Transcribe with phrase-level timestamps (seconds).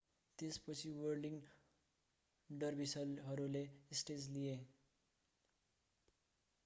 [0.39, 1.35] त्यसपछि व्हर्लिङ
[2.49, 3.63] डर्भिसहरूले
[3.95, 4.57] स्टेज लिए